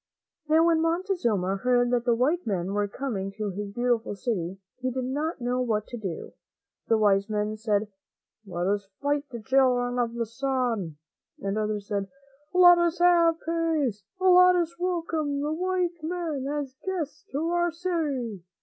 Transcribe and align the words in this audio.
Now, 0.49 0.65
when 0.65 0.81
Montezuma 0.81 1.57
heard 1.57 1.91
that 1.91 2.05
the 2.05 2.15
white 2.15 2.47
men 2.47 2.73
were 2.73 2.87
coming 2.87 3.31
to 3.33 3.51
his 3.51 3.71
beautiful 3.71 4.15
city, 4.15 4.57
he 4.79 4.89
did 4.89 5.03
not 5.05 5.39
know 5.41 5.61
what 5.61 5.85
to 5.89 5.97
do. 5.97 6.33
Some 6.87 6.95
of 6.95 6.97
his 6.97 7.01
wise 7.01 7.29
men 7.29 7.55
said," 7.55 7.87
Let 8.47 8.65
us 8.65 8.87
fight 8.99 9.25
the 9.29 9.39
Children 9.43 9.99
of 9.99 10.15
the 10.15 10.25
Sun," 10.25 10.97
and 11.41 11.55
others 11.55 11.87
said, 11.87 12.07
"Let 12.51 12.79
us 12.79 12.97
have 12.97 13.41
peace; 13.45 14.03
let 14.19 14.55
us 14.55 14.73
welcome 14.79 15.39
the 15.39 15.53
white 15.53 16.01
men 16.01 16.47
as 16.47 16.73
guests 16.83 17.23
to 17.31 17.49
our 17.51 17.69
city." 17.71 18.43